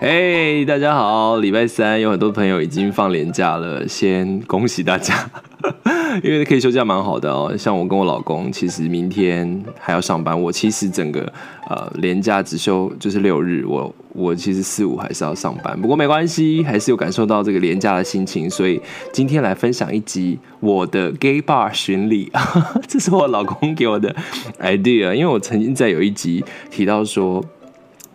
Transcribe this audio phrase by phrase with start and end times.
[0.00, 1.38] 嘿大家好！
[1.38, 5.28] 礼拜三有很多朋友已经放年假了，先恭喜大家，
[6.22, 7.52] 因为可以休假蛮好的哦。
[7.58, 10.40] 像我跟我老公，其实明天还要上班。
[10.40, 11.32] 我其实整个
[11.68, 15.76] 呃年假只休就是六日，我我其实四五还是要上班。
[15.80, 18.80] 不过没关系，还是有感受到这个年假的心情，所以
[19.12, 22.30] 今天来分享一集我的 gay bar 巡礼。
[22.86, 24.14] 这是我老公给我的
[24.60, 27.44] idea，因为我曾经在有一集提到说。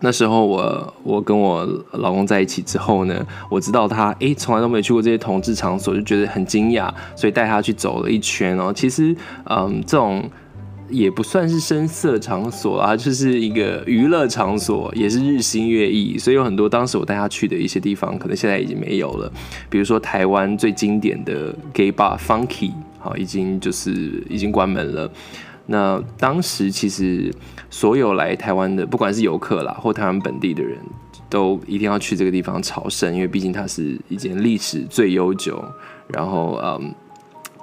[0.04, 8.70] 那时候我我跟我老公在一起之后呢，我知道他诶从来都没去过这些同志场所，就觉得很惊讶，所以带他去走了一圈哦。
[8.70, 10.22] 其实嗯，这种
[10.90, 16.18] 也不算是声色场所啊，就是一个娱乐场所，也是日新月异。
[16.18, 19.32] 所以有很多当时我带他去的一些地方，可能现在已经没有了。
[19.70, 25.10] 比如说台湾最经典的 gay bar Funky，好，已经就是已经关门了。
[25.66, 27.34] 那当时其实
[27.70, 30.78] 所有来台湾的，不管是游客啦，或台湾本地的人，
[31.30, 35.64] 都一定要去这个地方朝圣，因为毕竟它是一间历史最悠久，
[36.08, 36.94] 然后嗯，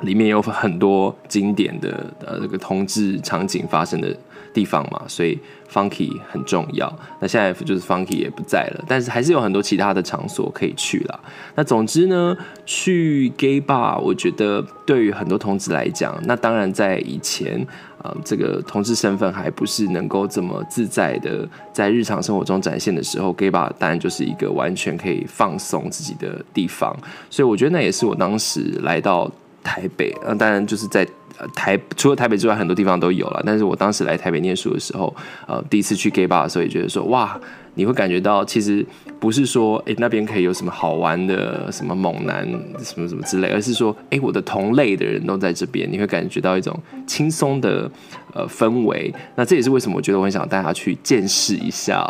[0.01, 4.17] 里面有很多经典的呃这个同志场景发生的
[4.51, 5.39] 地方嘛，所以
[5.71, 6.91] Funky 很重要。
[7.19, 11.19] 那现在就是 Funky 也不在了，但是还是有很多其他的场所可以去啦。
[11.55, 12.35] 那总之呢，
[12.65, 17.65] 去 Gay Bar，我觉得对于很多同志来讲，那当然在以前。
[18.03, 26.95] 啊、这个同志身份还不是能够这么自在的在日常生活中展现的时候，gay bar 当然就是一个完全可以放松自己的地方。
[27.29, 29.31] 所以我觉得那也是我当时来到
[29.63, 31.07] 台北，嗯，当然就是在
[31.55, 33.41] 台除了台北之外，很多地方都有了。
[33.45, 35.15] 但是我当时来台北念书的时候，
[35.47, 37.39] 呃，第一次去 gay bar 的时候，也觉得说哇。
[37.73, 38.85] 你会感觉到，其实
[39.17, 42.45] 不是说，诶、欸，那边可以有什么好玩的，什么猛男，
[42.83, 47.89] 什么什么之类，而是说，诶、欸，我的同类的人都在这边，你会感觉到一种轻松的
[48.33, 49.13] 呃氛围。
[49.35, 52.05] 那这也是为什么我觉得我很想带他去见识一下、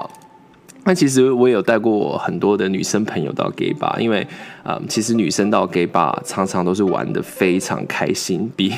[0.84, 4.24] 那其实我也有带过很多的女生朋友到 gay bar，因为
[4.64, 8.74] 啊、呃，其实女生到 gay bar 常常都是玩得非常开心，比。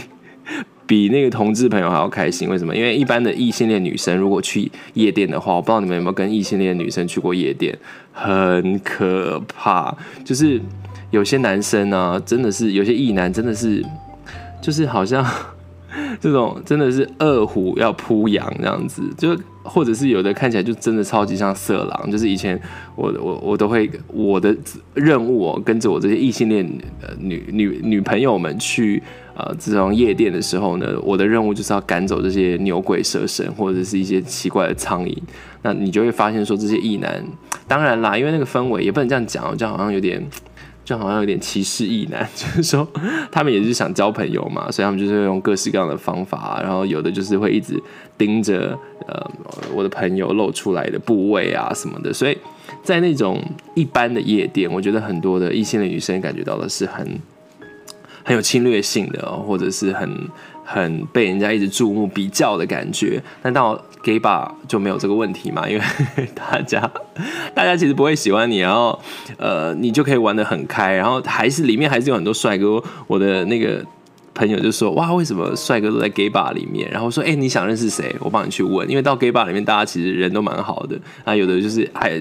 [0.93, 2.75] 比那个同志朋友还要开心，为什么？
[2.75, 7.75] 因为一般的异性恋女生如果去夜店的话，我不知道你们有没有跟异性恋女生去过夜店，
[8.11, 9.97] 很可怕。
[10.23, 10.61] 就是
[11.09, 13.83] 有些男生呢、真的是有些异男，真的是
[14.61, 15.25] 就是好像
[16.21, 22.11] 这种真的是饿虎要扑羊这样子，就或者是有的看起来就真的超级像色狼。
[22.11, 22.61] 就是以前
[22.95, 24.55] 我我我都会我的
[24.93, 26.63] 任务哦，跟着我这些异性恋
[27.17, 29.01] 女女女朋友们去。
[29.35, 35.17] 呃，自从夜店的时候呢，我的任务就是要赶走这些牛鬼蛇神或者是一些奇怪的苍蝇。
[35.63, 37.23] 那你就会发现说，这些异男，
[37.67, 40.23] 当然啦，因为那个氛围也不能这样讲，这样好像有点，
[40.85, 42.27] 就好像有点歧视异男。
[42.35, 42.87] 就是说，
[43.31, 47.81] 他们也是想交朋友嘛，所以他们就是用各式各样的方法，然后有的就是会一直
[48.17, 48.77] 盯着
[49.07, 49.31] 呃
[49.73, 52.13] 我的朋友露出来的部位啊什么的。
[52.13, 52.37] 所以
[52.83, 53.41] 在那种
[53.73, 57.19] 一般的夜店，我觉得很多的异性的女生感觉到的是很。
[58.23, 60.09] 很有侵略性的，或者是很
[60.63, 65.83] 很被人家一直注目比较的感觉，但到 gay bar 就没有这个问题嘛，因为
[66.35, 66.91] 大家
[67.53, 68.99] 大家其实不会喜欢你，然后
[69.37, 73.83] 呃你就可以玩得很开，然后还是里面还是有很多帅哥，我的那个。
[74.35, 78.15] 朋友就说：“哇，为什么帅哥都在 gay bar 里面？”然后说：“哎、你想认识谁？
[78.19, 78.89] 我帮你去问。
[78.89, 81.35] 因为到 gay bar 里面，大家其实人都蛮好的啊。
[81.35, 82.19] 有的就是还，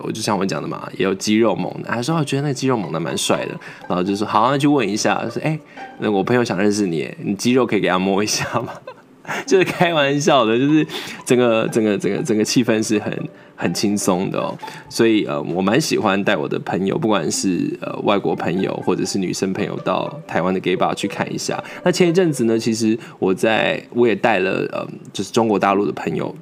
[0.00, 1.90] 我就像我讲的嘛，也有肌肉猛的。
[1.90, 3.58] 还说我觉得那肌肉猛的蛮帅的。
[3.88, 5.22] 然后就说好，那去问一下。
[5.28, 5.58] 说哎、
[5.98, 8.72] 那我朋友想认识你，你肌肉可以给他摸一下吗？
[9.46, 10.84] 就是开玩笑的，就是
[11.24, 13.16] 整个整个整个整个气氛是很。”
[13.54, 21.62] 很轻松的哦，所以呃，我蛮喜欢带我的朋友，不管是呃外国朋友或者是女生朋友，到台湾的 gay bar 去看一下。
[21.84, 26.34] 那前一阵子呢，其实我在我也带了呃，就是中国大陆的朋友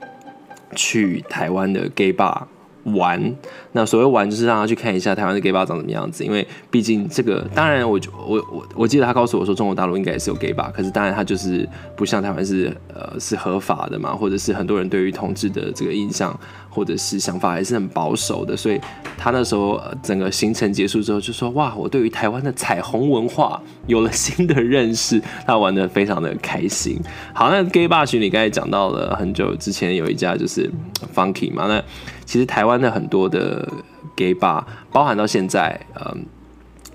[0.75, 2.45] 去台湾的 gay bar。
[2.85, 3.35] 玩，
[3.73, 16.39] 那所谓玩就是让他去看一下台湾的 gay bar 长什么样子，因为毕竟这个，当然我我我我记得他告诉我说中国大陆应该也是有 gay bar，可是当然他就是不像台湾是呃是合法的嘛，或者是很多人对于同志的这个印象
[16.71, 18.81] 或者是想法还是很保守的，所以
[19.19, 26.99] 他那时候、整个行程结束之后就说哇，我对于台湾的彩虹文化有了新的认识，他玩得非常的开心。
[27.34, 30.71] 好，那 gay bar 群里刚才讲到了很久之前有一家就是
[31.15, 31.83] Funky 嘛，那。
[32.30, 33.68] 其实台湾的很多的
[34.15, 34.62] gay bar，
[34.92, 36.24] 包含到现在，嗯，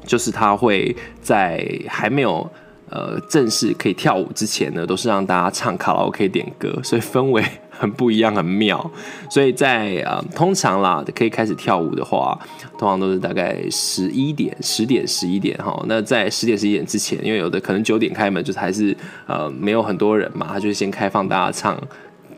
[0.05, 2.49] 就是他会在还没有
[2.89, 8.89] 呃正式可以跳舞之前呢，都是让大家唱卡拉 OK 点歌，所以氛围很不一样，很妙。
[9.29, 12.39] 所以在呃通常啦，可以开始跳舞的话，
[12.77, 15.83] 通常都是大概十一点、十点、十一点哈。
[15.89, 18.95] 那在十点、十一点之前，因为有的可能九点开门，就是还是
[19.27, 21.77] 呃没有很多人嘛，他就先开放大家唱。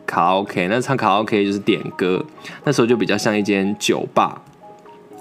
[0.08, 2.24] 卡拉 OK，那唱卡拉 OK 就是点歌，
[2.64, 4.40] 那时候就比较像一间酒吧，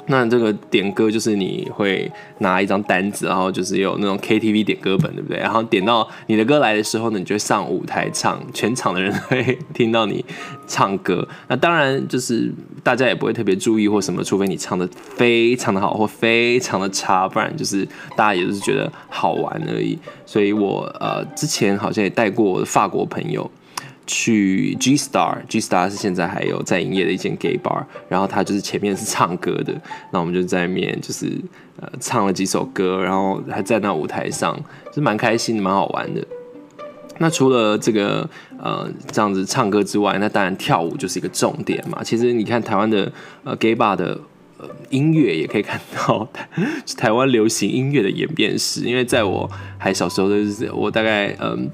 [0.08, 5.38] 那这个点歌就是你会拿一张单子，然后就是有那种 KTV 点歌本，对不对？
[5.38, 10.24] 然后点到你的歌来的时候呢，你就会上舞台唱， 全场的人会听到你
[10.66, 11.28] 唱歌。
[11.50, 12.50] 那当然就是
[12.82, 14.88] 大家也不会特别注意或什么，除非你唱的
[15.18, 17.86] 非常的好或非常的差，不然就是
[18.16, 20.00] 大家也就是觉得好玩而已。
[20.26, 23.52] 所以我呃之前好像也带过我的法国朋友。
[24.08, 29.80] 去 G Star，G Star 是现在还有在营业的一间 gay bar，然后他就是前面是唱歌的，
[30.12, 31.40] 那我们就在那边就是
[31.80, 34.58] 呃唱了几首歌，然后还在那舞台上，
[34.94, 36.26] 是蛮开心的，蛮好玩的。
[37.20, 38.28] 那除了这个
[38.58, 42.02] 呃这样子唱歌之外，那当然跳舞就是一个重点嘛。
[42.02, 43.12] 其实你看台湾的
[43.44, 44.18] 呃 gay bar 的
[44.58, 46.48] 呃音乐也可以看到台
[46.98, 51.70] 台湾流行音乐的演变史，因为在我还小时候的日子，我大概嗯。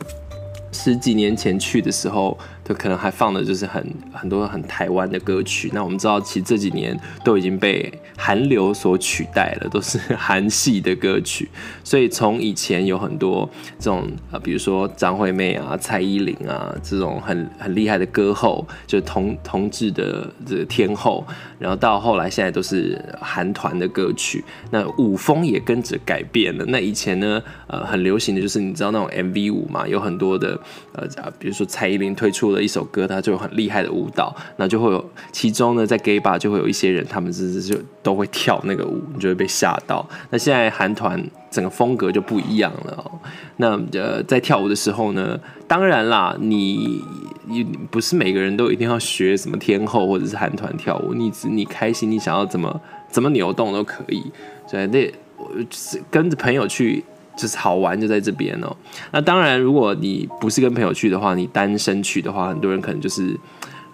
[0.74, 5.70] 十几年前去的时候，就可能还放的就是很很多很台湾的歌曲。
[5.74, 11.50] 那我们知道，其实这几年都已经被韩流所取代了，都是韩系的歌曲。
[11.84, 21.26] 所以从以前有很多这种呃，比如说张惠妹啊、蔡依林啊这种很很厉害的歌后，就同同志的这个天后，
[21.60, 24.44] 然后到后来现在都是韩团的歌曲。
[24.72, 26.64] 那舞风也跟着改变了。
[26.68, 30.60] 那以前呢，呃，很流行的就是你知道那种 MV 舞嘛，有很多的
[30.94, 31.08] 呃，
[31.38, 40.08] 比如说蔡依林推出的一首歌，它就有很厉害的舞蹈，那就会有其中呢，在 gay bar 就会有一些人，他们就是就都会跳那个舞，你就会被吓到。
[40.30, 43.12] 那现在韩团整个风格就不一样了。
[43.58, 47.02] 那呃，在跳舞的时候呢，当然啦，你
[47.46, 54.24] 你不是每个人都一定要学什么天后或者是韩团跳舞，你你开心，你想要怎么怎么扭动都可以。
[54.68, 57.04] 所以那我是跟着朋友去。
[57.36, 58.76] 就是好玩就在这边哦。
[59.12, 63.38] 那当然，如果你不是跟朋友去的话，你单身去的话，很多人可能就是，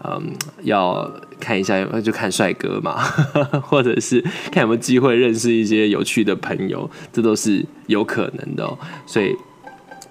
[0.04, 0.32] 嗯，
[0.64, 1.10] 要
[1.40, 2.98] 看一下，就看帅哥嘛，
[3.64, 4.22] 或者是
[4.52, 8.78] 看有没有机会认识一些有趣的朋友，这都是有可能的哦。
[9.06, 9.34] 所以，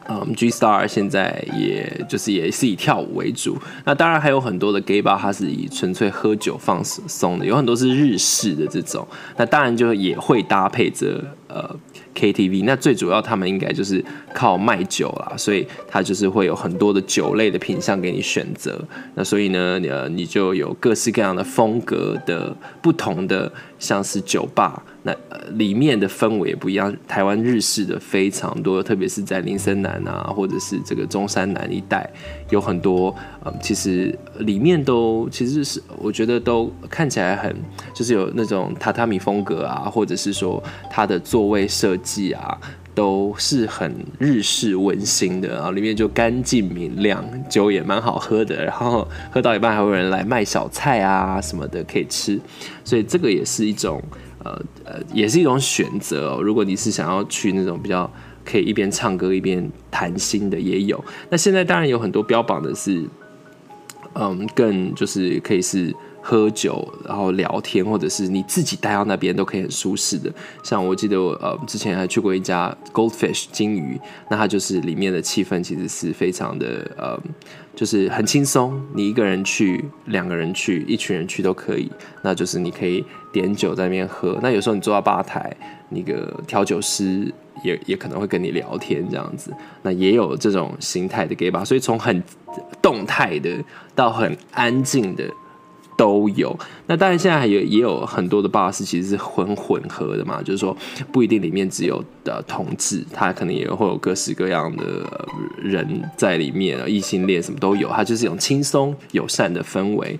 [0.09, 3.59] 嗯，G Star 现在也就是也是以跳舞为主。
[3.85, 9.07] 那当然还有很多的 gay bar，它是以纯粹喝酒放松的，有很多是日式的这种。
[9.37, 11.77] 那当然就也会搭配着呃。
[12.19, 18.79] KTV，那最主要他们应该就是靠卖酒啦，所以它就是会有很多的酒类的品项给你选择。
[19.15, 24.83] 那所以呢，呃，你就有各式各样的风格的不同的，像是酒吧。
[25.03, 25.17] 那
[25.53, 32.09] 里面的氛围也不一样，台湾日式的非常多，特别是在林森南啊，或者是这个中山南一带，
[32.51, 33.15] 有很多，
[33.45, 37.55] 嗯，其实里面都其实是我觉得都看起来很，
[37.95, 42.59] 就是有那种榻榻米风格啊，或者是说它的座位设计啊，
[42.99, 52.41] 都是很日式温馨的，然后里面就干净明亮，酒也蛮好喝的，然后喝到一半还有人来卖小菜啊什么的可以吃，
[52.83, 54.03] 所以这个也是一种。
[54.45, 54.53] 呃
[54.85, 56.41] 呃，也是一种选择哦。
[56.41, 58.09] 如果你是想要去那种比较
[58.45, 61.05] 可以一边唱歌一边谈心的，也有。
[61.29, 63.05] 那现在当然有很多标榜的是，
[64.15, 65.93] 嗯，更就是可以是
[66.29, 70.31] 喝酒然后聊天，或者是你自己待到那边都可以很舒适的。
[70.63, 73.99] 像我记得我呃之前还去过一家 Goldfish 金鱼，
[74.29, 76.67] 那它就是里面的气氛其实是非常的
[76.99, 77.19] 呃。
[77.75, 81.89] 就是很轻松，你一个人去，两个人去，一群人去都可以。
[82.25, 84.37] 那就是你可以点酒在那边喝。
[84.43, 85.57] 那有时候你坐到吧台，
[85.89, 89.55] 那个调酒师也也可能会跟你聊天这样子。
[89.83, 92.21] 那也有这种形态的 gay bar，所以从很
[92.83, 93.65] 动态的
[93.95, 95.25] 到很安静的。
[95.99, 100.75] 都有，那当然现在还有也有很多的 bar 是其实是很混合的嘛，就是说
[101.11, 104.85] 不一定里面只有的同志，他可能也会有各式各样的
[105.61, 105.85] 人
[106.17, 110.17] 在里面啊，异性恋什么都有，它就是一种轻松友善的氛围。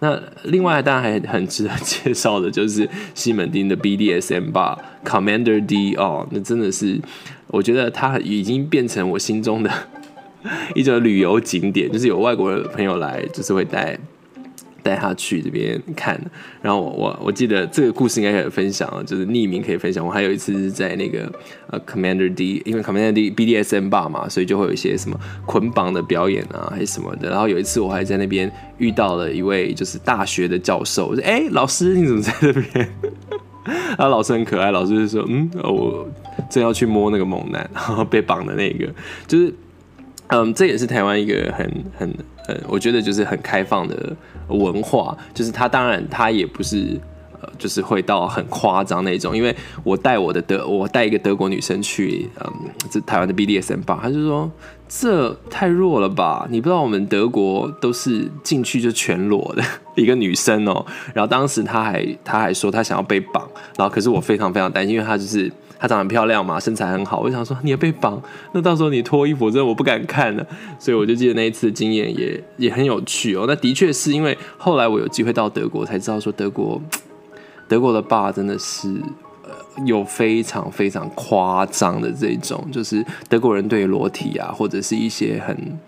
[0.00, 7.00] 那另外当然还很值得介绍的就是西门町的 BDSM bar Commander D 哦，那真的是
[7.46, 9.70] 我觉得它已经变成我心中的
[10.76, 13.98] 一种旅游景点，就是有外国朋友来，就是会带。
[14.86, 16.16] 带他去这边看，
[16.62, 20.06] 然后我我我记得这个故事应该可以分享，就是匿名可以分享。
[20.06, 21.28] 我还有一次是在那个
[21.66, 27.28] 呃 Commander D，因为 Commander d bdsmb 嘛，所以就会有一些什么捆绑的表演啊，还是什么的。
[27.28, 32.88] 然后有一次我还在那边遇到了一位就是大学的教授，我说：“哎，老师你怎么在这边？”
[33.98, 36.08] 然后老师很可爱，老师就说：“嗯，我
[36.48, 38.86] 正要去摸那个猛男，然后被绑的那个，
[39.26, 39.52] 就是
[40.28, 42.14] 嗯，这也是台湾一个很很
[42.48, 44.16] 呃，我觉得就是很开放的。”
[44.48, 46.96] 文化就是他，当然他也不是，
[47.40, 49.36] 呃就是会到很夸张那种。
[49.36, 49.52] 因为
[49.82, 52.52] 我带我的德，我带一个德国女生去，嗯，
[52.88, 54.48] 这台湾的 BDSM bar，她就说
[54.88, 56.46] 这太弱了吧？
[56.48, 59.64] 你不知道我们德国都是进去就全裸的
[59.96, 60.86] 一个女生哦。
[61.12, 65.52] 然后当时她还她还说她想要被绑，然后可是我非常非常担心，因为她就是。
[65.78, 68.20] 她长得很漂亮嘛，身材很好，我想说你要被绑，
[68.52, 70.46] 那到时候你脱衣服，真的我不敢看了。
[70.78, 73.44] 所以我就记得那一次的经验也也很有趣哦。
[73.46, 76.80] 那的确是因为后来我有机会到德国，才知道说德国
[77.68, 78.94] 德国的爸真的是
[79.84, 85.78] 有非常非常夸张的这种，就是德国人对裸体啊，或者是一些很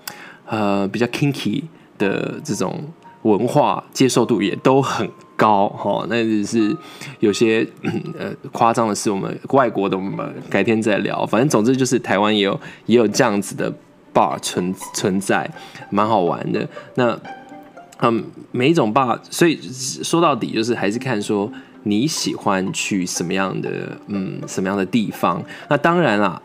[0.47, 1.63] 呃比较 kinky
[1.97, 2.85] 的这种
[3.23, 6.77] 文化接受度也都很高哈，那只是
[7.21, 7.65] 有些
[8.19, 11.25] 呃夸张的事，我们外国的我们改天再聊。
[11.25, 13.73] 反正总之就是台湾也有也有这样子的
[14.13, 15.49] bar 存存在，
[15.91, 16.69] 蛮好玩的。
[16.97, 17.17] 那
[18.01, 19.57] 嗯，每一种 bar，所以
[20.03, 21.51] 说到底就是还是看说
[21.85, 25.41] 你喜欢去什么样的嗯什么样的地方。
[25.71, 26.43] 那当然啦。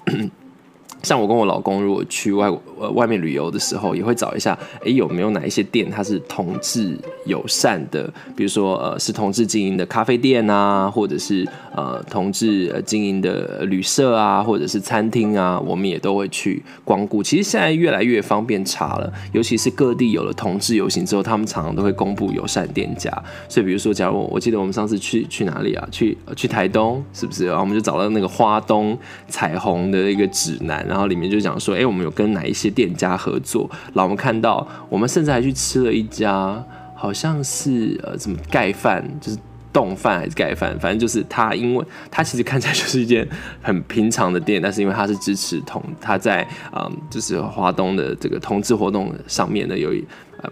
[1.03, 8.12] 像我跟我老公，如果去外呃外面旅游的时候，也会找一下，哎，有没有哪一些店它是同志友善的？
[8.38, 11.45] 比如说，呃，是同志经营的咖啡店啊，或者是
[11.75, 17.22] 呃同志经营的旅社啊，或者是餐厅啊，我们也都会去光顾。
[17.22, 23.12] 其实现在越来越方便查了，尤其是各地有了同志游行之后，他们常常都会公布友善店家。
[23.50, 25.86] 所以，比如说，假如我我记得我们上次去去哪里啊？
[25.91, 27.48] 去去台东，是不是？
[27.48, 30.92] 然后我们就找到那个花东彩虹的一个指南。
[30.93, 33.67] 然后里面就讲说，哎，我们有跟哪一些店家合作？
[33.95, 39.38] 然后我们看到，我们甚至还去吃了一家，好像是呃，什么盖饭，就是
[39.73, 43.27] 冻饭还是盖饭，反正就是他，因为他其实看起来就是一间
[43.59, 49.91] 很平常的店，但是因为他是支持同，他在嗯，就是华东的这个同志活动上面呢，有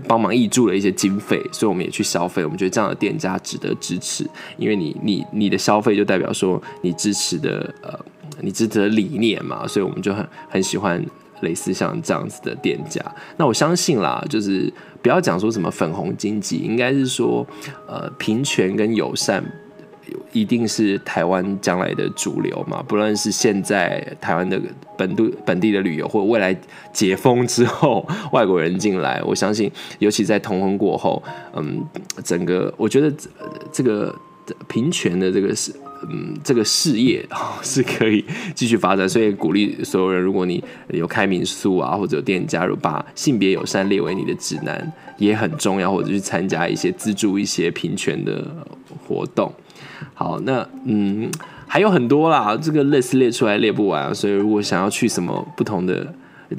[0.07, 2.43] 帮忙挹注了一些经费，所以我们也去消费。
[2.43, 7.99] 我们觉得这样的店家值得支持，因为你你你的消费就代表说你支持的呃。
[8.41, 11.03] 你值得理念嘛，所以我们就很很喜欢
[11.41, 13.01] 类似像这样子的店家。
[13.37, 14.71] 那我相信啦，就是
[15.01, 17.45] 不要讲说什么粉红经济，应该是说
[17.87, 19.43] 呃平权跟友善
[20.31, 22.83] 一定是台湾将来的主流嘛。
[22.87, 24.61] 不论是现在台湾的
[24.97, 26.55] 本地本地的旅游，或未来
[26.91, 31.21] 解封之后外国人进来，我相信，尤其在同婚过后，
[31.55, 31.83] 嗯，
[32.23, 33.11] 整个我觉得
[33.71, 34.13] 这个
[34.67, 35.73] 平权的这个是。
[36.09, 37.25] 嗯，这个事业
[37.61, 38.23] 是可以
[38.55, 48.45] 继续发展，所以鼓励所有人，如果你有开民宿啊，或者有店加入，把性别友善列为你的指南也很重要，或者去参加一些资助一些平权的
[49.07, 49.51] 活动。
[50.13, 51.29] 好，那嗯
[51.67, 56.13] 还有很多啦，这个 list 列出来列不完，所以如果想要去什么不同的。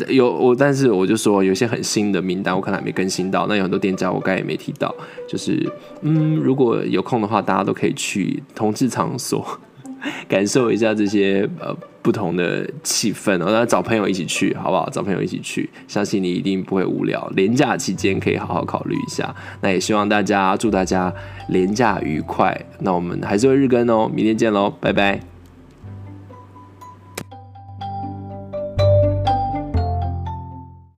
[0.09, 3.47] 有我，但是我就说有些很新的名单，我可能还没更新到。
[3.47, 4.95] 那有很多店家，我刚也没提到。
[5.29, 5.71] 就是，
[6.01, 9.47] 嗯，如果有空的话，大家都可以去同志场所，
[10.29, 13.47] 感受一下这些呃不同的气氛哦。
[13.49, 14.89] 那找朋友一起去，好不好？
[14.91, 17.31] 找朋友一起去，相信你一定不会无聊。
[17.37, 19.35] 连假期间可以好好考虑一下。
[19.61, 21.13] 那也希望大家祝大家
[21.49, 22.59] 连假愉快。
[22.81, 25.32] 那我们还是会日更哦，明天见喽，拜拜。